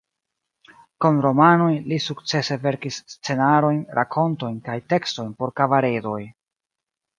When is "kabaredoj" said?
5.63-6.21